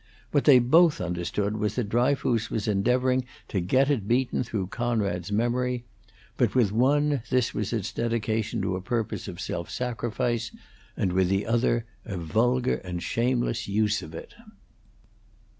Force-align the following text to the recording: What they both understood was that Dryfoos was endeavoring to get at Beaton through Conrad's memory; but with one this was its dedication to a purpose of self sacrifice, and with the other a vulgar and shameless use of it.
What 0.31 0.45
they 0.45 0.57
both 0.57 0.99
understood 0.99 1.57
was 1.57 1.75
that 1.75 1.87
Dryfoos 1.89 2.49
was 2.49 2.67
endeavoring 2.67 3.23
to 3.49 3.59
get 3.59 3.91
at 3.91 4.07
Beaton 4.07 4.41
through 4.43 4.65
Conrad's 4.73 5.31
memory; 5.31 5.83
but 6.37 6.55
with 6.55 6.71
one 6.71 7.21
this 7.29 7.53
was 7.53 7.71
its 7.71 7.93
dedication 7.93 8.63
to 8.63 8.75
a 8.75 8.81
purpose 8.81 9.27
of 9.27 9.39
self 9.39 9.69
sacrifice, 9.69 10.49
and 10.97 11.13
with 11.13 11.29
the 11.29 11.45
other 11.45 11.85
a 12.03 12.17
vulgar 12.17 12.77
and 12.77 13.03
shameless 13.03 13.67
use 13.67 14.01
of 14.01 14.15
it. 14.15 14.33